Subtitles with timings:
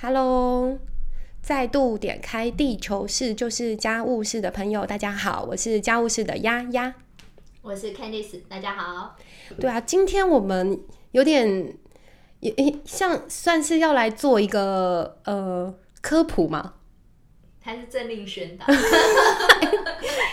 [0.00, 0.78] Hello，
[1.42, 6.94] 再度点开地球室就是家务室的朋友，大家好，我是家务室的丫丫。
[7.62, 9.16] 我是 Candice，大家好。
[9.58, 10.80] 对啊，今天我们
[11.10, 11.76] 有点
[12.38, 16.74] 也也像算是要来做一个呃科普嘛，
[17.60, 18.66] 还是政令宣导？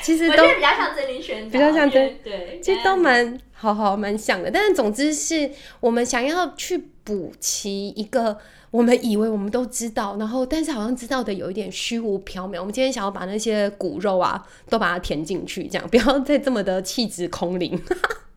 [0.04, 8.38] 其实都比较像政令宣导，比较像政对，其实都蛮好好蛮像的，但是总之是我们想要去补齐一个
[8.76, 12.60] 我们以为我们都知道，然后但是好像知道的有一点虚无缥缈。
[12.60, 17.82] 我们今天想要把那些骨肉啊都把它填进去，这样不要再这么的气质空灵。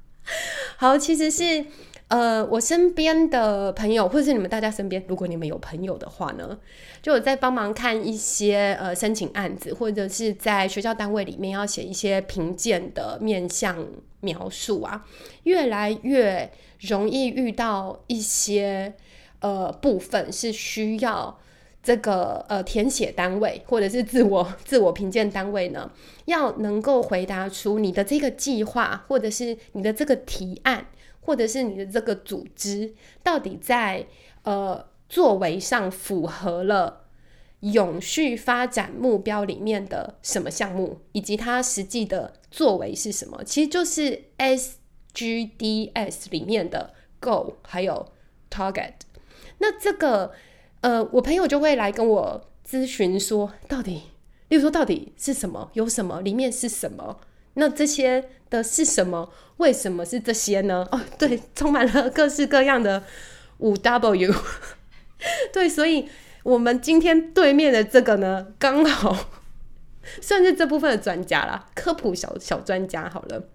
[0.78, 1.66] 好，其实是
[2.06, 6.56] 呃，我身边的朋友，或者是你们大家身边，如果你们有朋友的话呢，
[7.02, 13.84] 就有在帮忙看一些呃申请案子，或者是在学校单位里面要写一些评鉴的面向
[14.20, 15.04] 描述啊，
[15.42, 16.48] 越来越
[16.78, 18.94] 容易遇到一些
[19.40, 21.38] 呃部分是需要。
[21.80, 25.90] 这个呃填写单位或者是自我 自我评鉴单位呢，
[26.26, 30.88] 要能够回答出你的这个计划，或者是你的这个提案，
[31.20, 34.06] 或者是你的这个组织，到底在
[34.42, 37.04] 呃作为上符合了
[37.60, 43.42] 永续发展目标里面的什么项目，以及它实际的作为是什么？
[43.44, 48.08] 其实就是 SGDS 里面的 Go 还有
[48.50, 48.94] Target。
[49.58, 50.32] 那这个
[50.80, 54.02] 呃，我朋友就会来跟我咨询说，到底，
[54.48, 57.20] 例如说到底是什么，有什么，里面是什么？
[57.54, 59.32] 那这些的是什么？
[59.56, 60.86] 为什么是这些呢？
[60.92, 63.02] 哦，对，充满了各式各样的
[63.58, 64.32] 五 W。
[65.52, 66.08] 对，所以
[66.44, 69.16] 我们今天对面的这个呢，刚好
[70.22, 73.48] 算是这部分的专家啦，科普小小专家好了。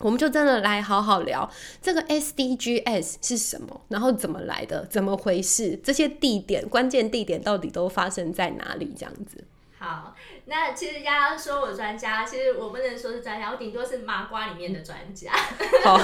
[0.00, 8.94] 我们就真的来好好聊这个 SDGs 是什么，然后怎么来的，怎么回事，这些地点关键地点到底都发生在哪里？
[8.96, 9.44] 这样子。
[9.78, 10.14] 好，
[10.46, 15.30] 那其实丫丫说我专家，其实我不能说是专家，我顶多是麻瓜里面的专家。
[15.84, 15.98] 好，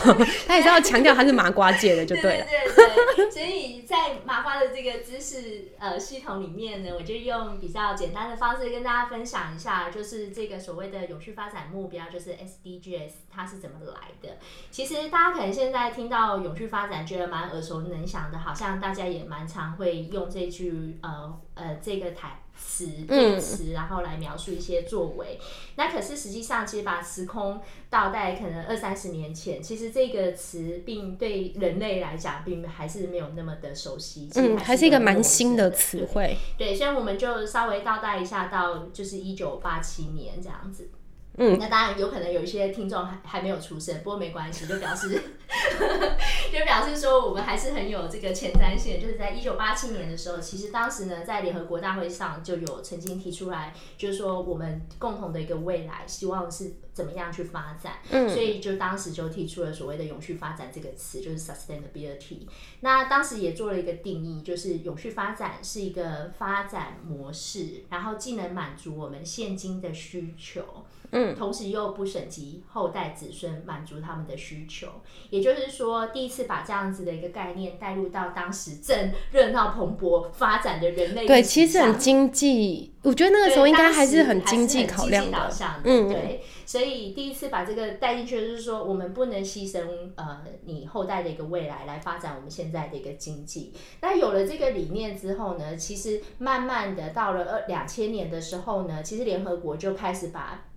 [0.47, 2.44] 他也是要强调他是麻瓜界的，就 对了。
[2.44, 14.36] 对对对，所以在麻瓜的这个知识呃系统里面呢，我就用比较简单的方式跟大家分享一下，就是这个所谓的永续发展目标，就是 SDGs 它是怎么来的。
[14.70, 22.41] 其实大家可能现在听到永续发展，觉得蛮耳熟能详的，好像大家也蛮常会用这句呃呃这个台。
[22.56, 25.38] 词这个词，然后来描述一些作为。
[25.76, 34.28] 那可是实际上，其实把时空倒带，可能二三十年前，其实这个词并对人类来讲，并还是没有那么的熟悉。
[34.34, 36.36] 嗯，还是一个蛮新的词汇。
[36.56, 40.88] 对，所以我们就稍微倒带一下，到就是一九八七年这样子。
[41.38, 45.09] 嗯，那当然有可能有一些听众还还没有出生，不过没关系，就表示
[46.53, 49.00] 就表示说我们还是很有这个前瞻性。
[49.00, 57.94] 就是在一九八七年的时候，其实当时呢，在联合国大会上就有曾经提出来，就是说我们共同的一个未来，希望是怎么样去发展。
[58.10, 62.47] 嗯，所以就当时就提出了所谓的永续发展这个词，就是 sustainability。
[62.81, 70.84] 那当时也做了一个定义，就是永续发展是一个发展模式，然后既能满足我们现今的需求。
[71.12, 74.88] 嗯，同时又不省及后代子孙满足他们的需求，
[75.28, 85.50] 也就是说，第一次把这样子的一个概念带入到当时正热闹蓬勃发展的人类对，其实很经济，我觉得那个时候应该还是很经济考量的，
[85.84, 89.82] 嗯，对，所以第一次把这个带进去，就是说我们不能牺牲
[90.16, 93.74] 呃你后代的一个未来来发展我们现在的一个经济。
[94.00, 100.68] 那有了这个理念之后呢，其实慢慢的到了二两千年的时候呢，其实联合国就开始把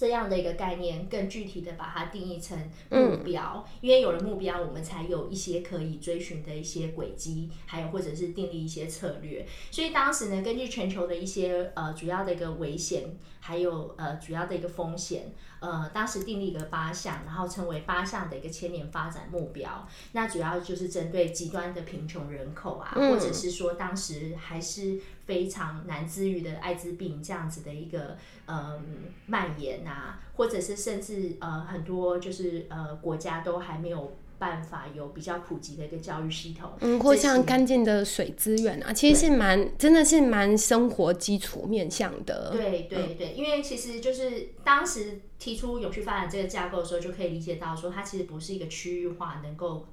[0.00, 9.46] 这样的一个概念，更具体的把它定义成目标，因为有了目标，我们才有一些可以追寻的一些轨迹，还有或者是订立一些策略。
[9.70, 19.86] 所以当时呢，根据全球的一些呃主要的一个危险，还有呃主要的一个风险，呃，当时订立一个八项，然后称为八项的一个千年发展目标。
[20.12, 24.98] 那主要就是针对极端的贫穷人口啊，或者是说当时还是
[25.30, 28.16] 非常难治愈的艾滋病这样子的一个
[28.48, 28.82] 嗯
[29.26, 42.50] 蔓延啊，或者是甚至呃很多就是呃国家都还没有办法有比较普及的一个教育系统，嗯，或像干净的水资源啊，其实是蛮真的是蛮生活基础面向的。
[42.50, 49.86] 对对对，因为其实就是当时提出永续发展这个架构的时候，就可以理解到说，它其实不是一个区域化能够。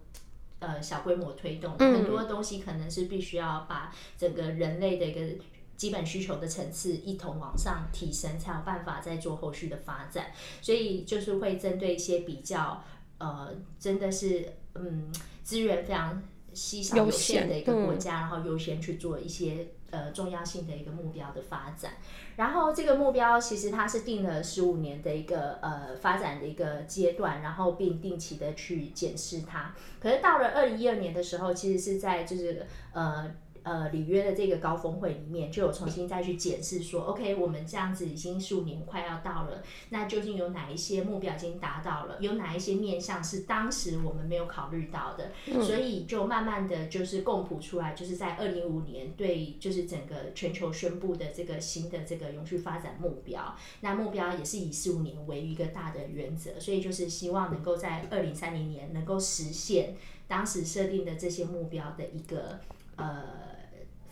[0.59, 5.43] 呃，小规模推动很多东西，可能是必须要把整个人类的一个
[5.75, 10.31] 基本需求的层次一同往上提升，才有办法再做后续的发展。
[10.61, 12.83] 所以就是会针对一些比较
[13.19, 15.11] 呃，真的是嗯
[15.43, 16.23] 资源非常
[16.53, 21.93] 稀少有限的一个国嗯家，然后优先去做一些呃重要性的一个目标的发展。
[22.35, 29.73] 然后这个目标其实它是定了十五年的一个呃发展的一个阶段，然后并定期的去检视它。
[29.99, 33.31] 可是到了二零一二年的时候，其实是在就是呃。
[33.67, 42.17] 呃，里约的这个高峰会里面，就有重新再去检视说，OK，我们这样子已经十五年快要到了，那究竟有哪一些目标已经达到了？
[42.21, 45.31] 有哪一些面向是当时我们没有考虑到的？
[45.61, 53.53] 所以就慢慢的就是共谱出来，就是在二零五年对，就是整个全球宣布的这个新的这个永续发展目标。
[53.81, 62.61] 那目标也是以十五年为一个大的原则，所以就是希望能够在二零三零年能够实现当时设定的这些目标的一个
[62.95, 63.56] 呃。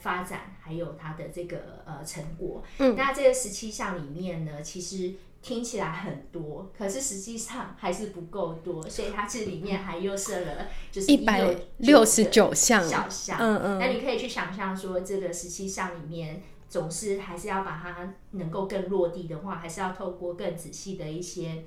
[0.06, 12.88] 发展还有它的这个呃成果，嗯，那这个十七项里面呢，其实听起来很多，可是实际上还是不够多，所以它这里面还又设了就是一百六十九项。
[12.88, 13.80] 小项，嗯嗯。
[13.80, 21.64] 那你可以去想象说，这个十七项里面，总是还是要把它能够更落地的话，还是要透过更仔细的一些。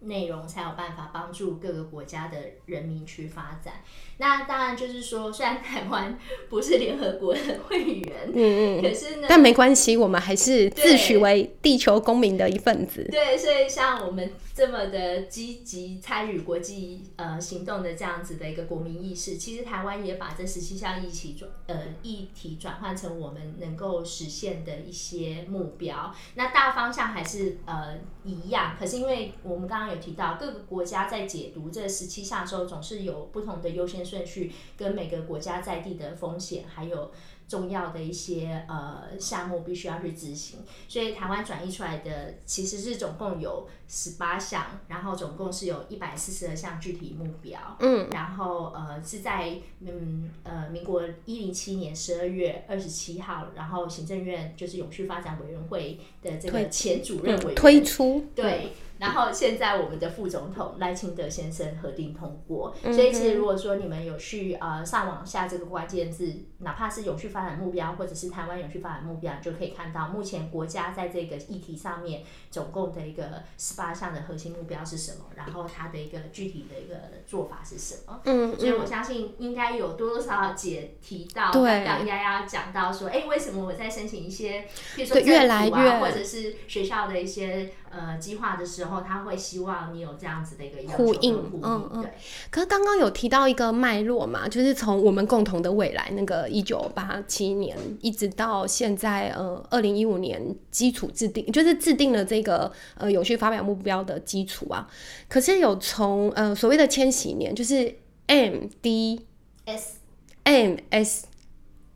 [0.00, 3.74] 内容才有办法帮助各个国家的人民去发展。
[4.18, 13.06] 那当然就是说，虽然台湾不是联合国的会员，嗯嗯，可是呢，但没关系，我们还是自诩为地球公民的一份子。
[13.10, 26.10] 对，所以像我们这么的积极参与国际呃行动的这样子的一个国民意识，其实台湾也把这十七项议题转呃议题转换成我们能够实现的一些目标。
[26.36, 37.12] 那大方向还是呃一样，可是因为我们刚刚有提到各个国家在解读这十七项的时候，总是有不同的优先顺序，跟每个国家在地的风险还有。
[37.48, 40.58] 重要的一些呃项目必须要去执行，
[40.88, 76.96] 所以台湾转译出来的其实是总共有十八项，然后总共是有一百四十二项具体目标，嗯，然后呃是在嗯呃民国一零七年十二月二十七号，然后行政院就是永续发展委员会的这个前主任委员、嗯推出，对，然后现在我们的副总统赖清德先生核定通过，嗯所以其实如果说你们有去呃上网下这个关键字，哪怕是永续发展目标或者是台湾永续发展目标，就可以看到目前国家在这个议题上面总共的一个十八项的核心目标是什么，然后它的一个具体的一个
[77.26, 78.20] 做法是什么。
[78.24, 92.10] 嗯所以我相信应该有多多少少解提到，对刚刚丫丫讲到说，哎，为什么我在申请一些，比如说对政府啊越来越或者是学校的一些呃计划的时候，他会希望你有这样子的一个呼应呼嗯嗯对，
[92.50, 104.88] 可是刚刚有提到一个脉络嘛，就是从我们共同的未来那个一九八七年，一直到现在呃二零一五年基础制定，就是制定了这个呃有序发表目标的基础啊。
[105.28, 107.94] 可是有从呃所谓的千禧年，就是
[108.26, 109.26] M D
[109.64, 109.98] S
[110.44, 111.26] M S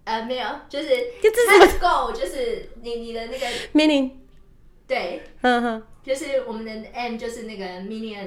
[0.04, 0.88] 呃没有，就是
[1.22, 4.10] 这它的 goal 就是你你的那个 meaning，
[4.90, 5.22] 对，
[6.02, 8.26] 就是我们的 M 就是那个 million。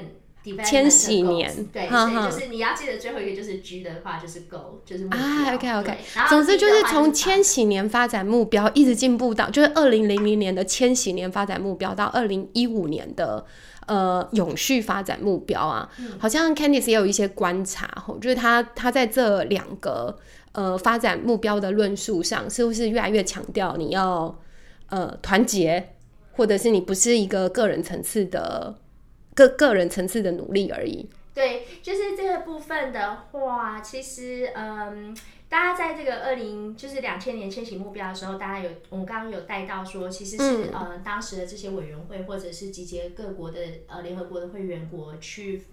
[0.62, 1.50] 千禧年。
[1.72, 5.06] 对，所以就是你要记得最后一个就是 G 的话就是 Go，就是。
[5.06, 5.96] 啊，OK OK，
[6.28, 13.46] 总之就是从千禧年发展目标一直进步到，就是二零零零年的千禧年发展目标到二零一五年的
[13.86, 15.88] 呃永续发展目标啊，
[16.18, 20.14] 好像 Candice 也有一些观察吼，就是他他在这两个
[20.52, 24.38] 呃发展目标的论述上，是不是越来越强调你要
[24.90, 25.93] 呃团结，
[26.36, 28.78] 或者是你不是一个个人层次的
[29.34, 31.08] 个个人层次的努力而已？
[31.34, 35.16] 对，就是这个部分的话，其实嗯，
[35.48, 45.64] 大家在这个二零就是两千年千禧目标的时候，大家有我们刚刚有带到说，其实是、呃当时的这些委员会或者是集结各国的呃联合国的会员国去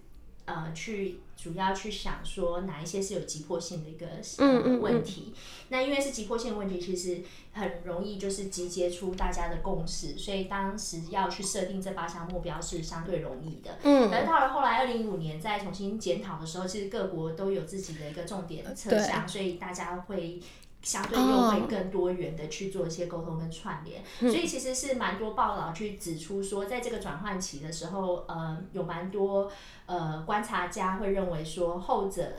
[0.46, 5.34] 呃去主要去想说哪一些是有急迫性的一个呃嗯嗯问题。
[5.70, 7.22] 那因为是急迫性问题，其实
[7.54, 13.78] 很容易就是集结出大家的共识，所以当时要去设定这八项目标是相对容易的。
[13.84, 20.40] 嗯可是到了后来二零一五年再重新检讨的时候，其实各国都有自己的一个重点侧向，所以大家会。
[20.82, 29.52] 相对又会更多元的去做一些沟通跟串联，所以其实是蛮多报道去指出说，在这个转换期的时候，呃，有蛮多
[29.86, 32.32] 呃观察家会认为说后者。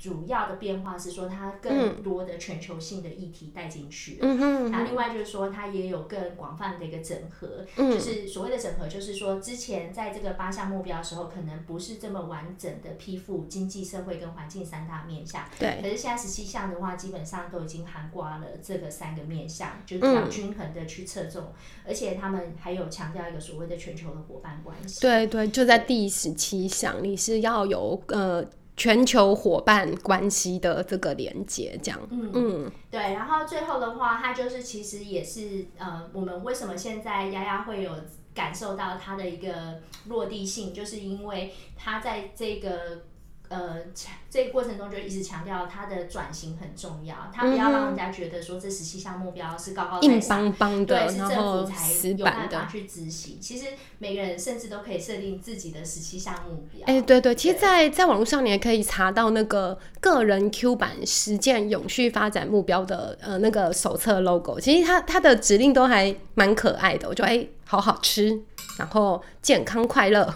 [0.00, 4.20] 主要的变化是说，它更多的全球性的议题带进去了。
[4.22, 15.44] 嗯哼，然后另外就是说，它也有更广泛的一个整合，嗯就是所谓的整合，就是说之前在这个八项目标的时候，可能不是这么完整的批复经济社会跟环境三大面向。
[15.58, 21.52] 对，可是现在十七项的话，基本上都已经涵盖了这个三个面向，就是比较嗯均衡的去侧重，
[21.86, 25.00] 而且他们还有强调一个所谓的全球的伙伴关系。
[25.02, 28.42] 对对，就在第十七项，你是要有呃
[28.80, 37.92] 全球伙伴关系的这个连接，这样，嗯嗯，对，然后最后的话，它就是其实也是呃，我们为什么现在丫丫会有
[38.32, 43.02] 感受到它的一个落地性，就是因为它在这个。
[43.50, 52.56] 呃，强这个过程中就一直强调它的转型很重要，它不要让人家觉得说这十七项目标是高高在硬，邦邦的，对，是政然后府才死有板的。
[52.56, 53.38] 办法去执行。
[53.40, 53.66] 其实
[53.98, 56.86] 每个人甚至都可以设定自己的十七项目标。
[56.86, 68.40] 哎、对对，其实对在，在网络上你也可以查到那个个人 Q 版实践永续发展目标的呃那个手册 logo，其实它它的指令都还蛮可爱的，我觉得哎、好好吃，
[68.78, 70.32] 然后健康快乐，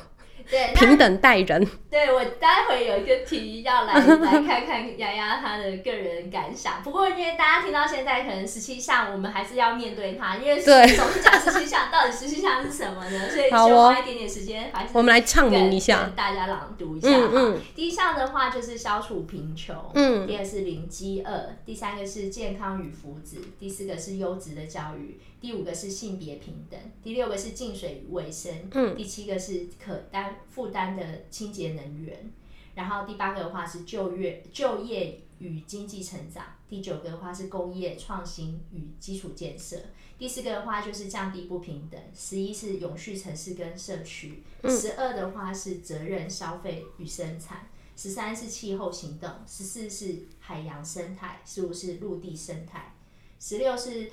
[0.50, 6.82] 对，平等待人，对我待会有一个题要来来看看丫丫她的个人感想。
[6.82, 13.28] 不过因为大家听到现在可能十七项，我们还是要面对它，因为对总是讲十七项，到底十七项是什么呢？
[13.30, 16.12] 所以就花一点点时间，还是我们来唱跟名一下跟。
[16.14, 32.32] 大家朗读一下嗯第一项的话就是消除贫穷，嗯第二是零饥饿，第三个是健康与福祉，第四个是优质的教育，第五个是性别平等，第六个是净水与卫生，嗯第七个是可担负担的清洁能源，
[32.74, 39.76] 然后第八个的话是就业就业与经济成长，第九个的话是工业创新与基础建设，
[40.18, 47.68] 第四个的话就是降低不平等，十一是永续城市跟社区，十二的话是责任消费与生产。
[47.94, 52.94] 十三是气候行动，十四是海洋生态，十五是陆地生态，
[53.38, 54.10] 十六是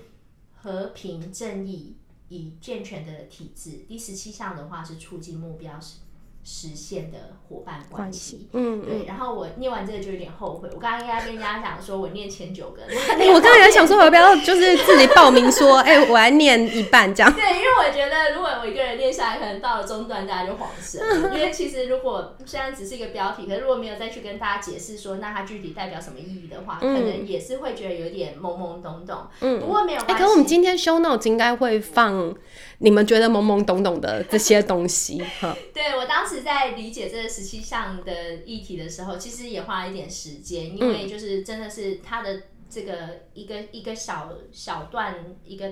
[0.62, 1.96] 和平正义
[2.30, 3.86] 与健全的体制。
[3.88, 5.98] 第十七项的话是促进目标实
[6.44, 8.86] 实现的伙伴关关系系。，嗯嗯。
[8.86, 17.32] 对，然后我念完这个就有点后悔，我刚刚应该跟大家讲说我念前九个， 哎、我刚才在想说，我要不要就是自己报名说，哎、我来念一半这样。
[17.32, 21.36] 对，因为我觉得如果我一个人练下来，可能到了中段大家就晃神了。
[21.36, 29.28] 因为其实如果虽然只是一个标题，可是如果没有再去跟大家解释说，那它具体代表什么意义的话，可能也是会觉得有点懵懵懂懂。
[29.42, 30.24] 嗯不过没有哎、关系。
[30.24, 32.36] 可是我们今天 show notes 应该会放
[32.78, 35.56] 你们觉得懵懵懂懂的这些东西哈。
[35.74, 45.72] 对我当时在理解这十七项的议题的时候，其实也花了一点时间，因为就是真的是它的这个一个一个小小段一个。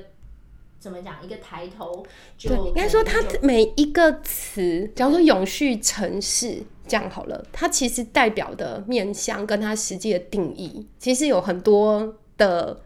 [0.79, 1.15] 怎么讲？
[1.23, 2.05] 一个抬头
[2.37, 12.81] 就对，应该说它每一个词，假如说永续城市这样好了，它其实代表的面向跟它实际的定义，其实有很多的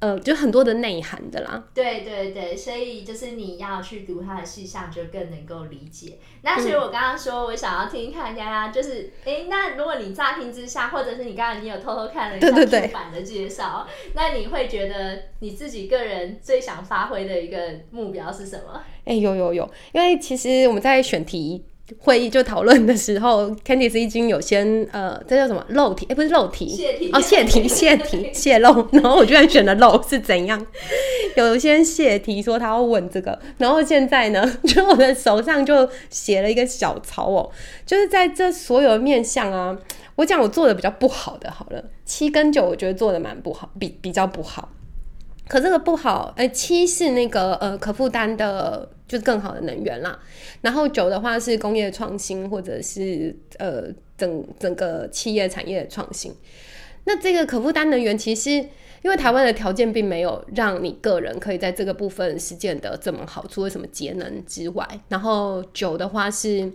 [0.00, 1.62] 呃，就很多的内涵的啦。
[1.74, 6.18] 对对对，所以就是你要去读它的细项，就更能够理解。
[6.42, 17.58] 那所以我刚刚说，我想要听听看大家，就是诶，那如果你乍听之下，或者是你刚才你有偷偷看了一下出版的介绍，那你会觉得你自己个人最想发挥的一个
[17.90, 18.82] 目标是什么？
[19.04, 21.64] 哎、有有有，因为其实我们在选题
[21.98, 26.06] 会议就讨论的时候， Candice 已经有先呃，这叫什么漏题？
[26.08, 28.86] 哎、不是漏题，泄题哦，泄题， 泄题，泄露。
[28.92, 30.64] 然后我居然选了漏是怎样？
[31.36, 37.50] 有先泄题说他要问这个，然后现在呢，就我的手上就写了一个小抄哦，
[37.86, 39.76] 就是在这所有的面向啊，
[40.16, 44.68] 我讲我做的比较不好的，好了，七跟九我觉得做的蛮不好，比比较不好。
[45.48, 50.16] 可这个不好，哎、七是那个呃可负担的，就是更好的能源啦。
[50.60, 56.32] 然后九的话是工业创新，或者是呃整整个企业产业的创新。
[57.06, 58.50] 那这个可负担能源，其实
[59.02, 66.70] 因为台湾的条件并没有让你个人可以在这个部分实践的这么好，除了什么节能之外，然后九的话是，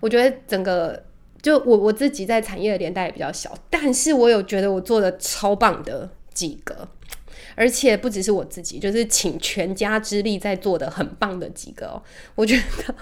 [0.00, 1.02] 我觉得整个
[1.40, 6.86] 就我我自己在产业的年代也比较小，但是我有觉得我做的超棒的几个。
[7.58, 12.00] 而且不只是我自己，就是请全家之力在做的很棒的几个哦。
[12.36, 12.94] 我觉得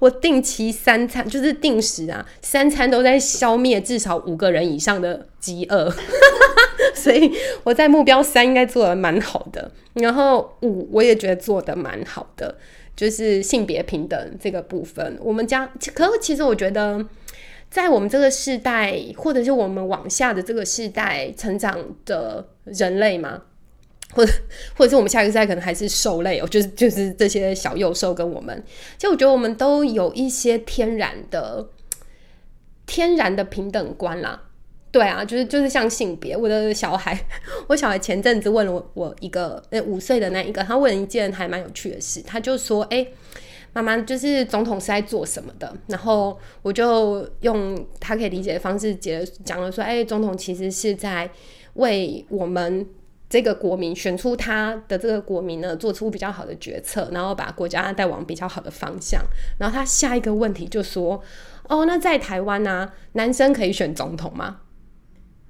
[0.00, 5.88] 我定期三餐就是定时啊，三餐都在消灭至少五个人以上的饥饿，
[6.94, 7.30] 所以
[7.62, 9.70] 我在目标三应该做的蛮好的。
[9.94, 12.56] 然后五我也觉得做的蛮好的，
[12.96, 17.06] 就是性别平等这个部分，我们家可其实我觉得。
[17.70, 23.40] 在我们这个世代，或者是我们往下的这个世代成长的人类嘛，
[24.12, 24.32] 或者
[24.76, 28.62] 或者是我们下一个赛可能还是兽类哦，就是就是这些小幼兽跟我们，
[28.96, 31.68] 其实我觉得我们都有一些天然的
[32.86, 34.42] 天然的平等观啦。
[34.92, 37.16] 对啊，就是就是像性别，我的小孩，
[37.68, 43.06] 我小孩前阵子问了我我一个呃五岁的那一个，他问了一件还蛮有趣的事，他就说，哎、
[43.72, 45.72] 妈妈就是总统是在做什么的？
[45.86, 51.30] 然后我就用他可以理解的方式解讲了说，哎、总统其实是在
[51.74, 52.84] 为我们
[53.30, 59.22] 这个国民选出他的这个国民呢，做出比较好的决策，然后把国家带往比较好的方向。
[59.58, 61.22] 然后他下一个问题就说
[61.68, 64.62] ：“哦，那在台湾呢、男生可以选总统吗？”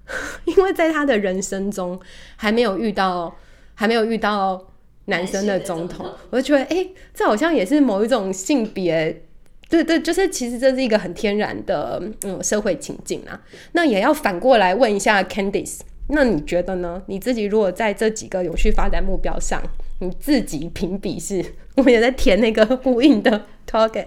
[0.45, 1.99] 因为在他的人生中
[2.37, 3.35] 还没有遇到，
[3.75, 4.69] 还没有遇到
[5.07, 9.25] 男生的总统，我就觉得，哎、这好像也是某一种性别。
[9.71, 13.41] 对对，就是其实这是一个很天然的嗯社会情境啊。
[13.71, 15.79] 那也要反过来问一下 Candice，
[16.13, 17.03] 那你觉得呢？
[17.07, 19.63] 你自己如果在这几个永续发展目标上，
[20.01, 21.45] 你自己评比是，
[21.77, 24.07] 我们也在填那个呼应的 target。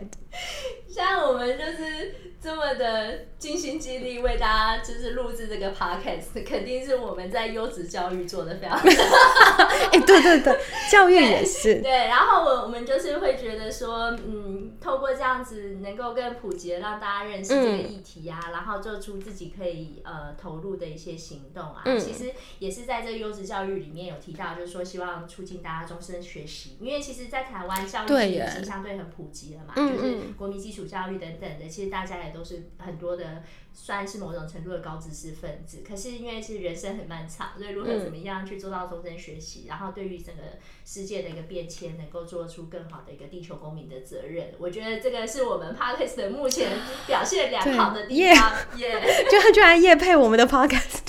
[0.88, 8.78] 像我们就是这么的尽心尽力为大家就是录制这个 podcast，肯定是我们在优质教育做的非常
[9.94, 10.60] 哎、对对对，
[10.92, 11.82] 教育也是。
[11.82, 21.98] 对，然后我我们就是会觉得说，嗯，透过这样子能够更普及的让大家认识这个嗯议题啊，然后做出自己可以呃投入的一些行动啊，嗯。
[21.98, 30.34] 其实也是在这优质教育里面有提到，就是说希望促进大家终身学习，因为其实，在台湾教育已经相对很普及了嘛，嗯就是嗯。
[30.38, 33.44] 国民基础教育等等的，其实大家也都是很多的。
[33.76, 40.44] 算是某种程度的高知识分子，可是因为是人生很漫长，所以如何怎么样去做到终身学习，然后对于整个
[40.86, 46.70] 世界的一个变迁，能够做出更好的一个地球公民的责任，我觉得这个是我们 podcast 目前
[47.08, 51.08] 表现良好的地方，耶、就他居然夜配我们的 podcast，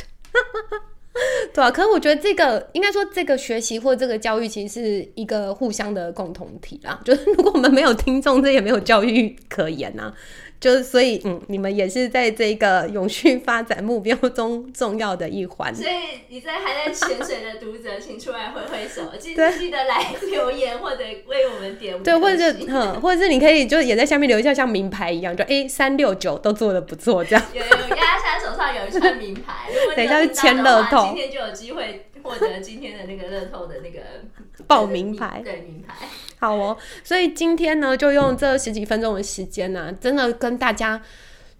[1.54, 7.00] 对啊，可是我觉得这个应该说这个学习或这个教育其实是一个互相的共同体啦。
[7.04, 10.12] 就是如果我们没有听众，这也没有教育可言呐、
[10.60, 15.72] 就是所以，嗯，你们也是在这个永续发展目标中重要的一环。
[15.72, 15.94] 所以
[16.28, 27.44] 你在还在潜水的读者，请出来挥挥手，记对记得来留言或者为我们点对，或者是星嗯，或者是你可以就也在下面留一下，像名牌一样，就哎三六九都做的不错，这样。
[27.52, 34.00] 有有，大家现在手上有一串名牌，如果等一下就签乐透今天就有机会获得今天的那个乐透的那个
[34.66, 36.06] 报名牌对名牌。
[36.38, 41.02] 好哦，所以今天呢，就用这十几分钟的时间呢、真的跟大家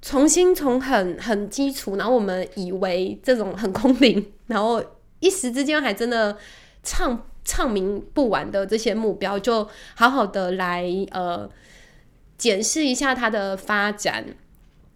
[0.03, 4.83] 重新从很很基础，然后我们以为这种很空灵，然后
[5.21, 6.37] 一时之间还真的
[6.83, 11.49] 唱唱明不完的这些目标，就好好的来呃
[12.37, 14.37] 检视一下它的发展。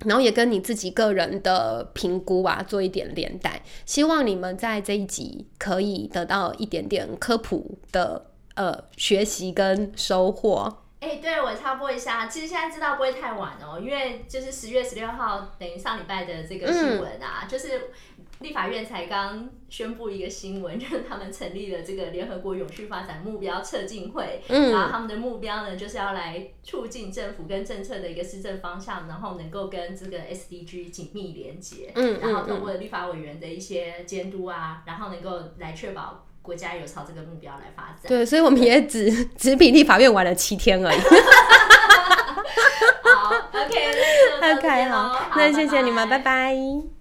[0.04, 10.78] 然后也跟你自己个人的评估啊做一点连带，希望你们在这一集可以得到一点点科普的呃学习跟收获。
[11.00, 17.90] 哎、对我插播一下，其实现在知道不会太晚哦，因为就是十月十六号等于上礼拜的这个新闻啊，就是
[18.40, 38.06] 立法院才刚宣布一个新闻，就是他们成立了这个联合国永续发展目标测进会，嗯然后他们的目标呢，就是要来促进政府跟政策的一个施政方向，然后能够跟这个 SDG 紧密连接，嗯然后嗯通过立法委员的一些监督啊，然后能够来确保国家有朝这个目标来发展。
[38.06, 40.98] 对，所以我们也只只比立法院晚了七天而已。
[43.02, 43.74] 好，OK，
[44.40, 46.97] 那就到这 OK，边咯好，那谢谢你们，拜拜拜